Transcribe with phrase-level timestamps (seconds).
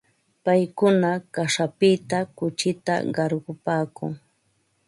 [0.43, 4.13] Paykuna kaćhapita kuchita qarqupaakun.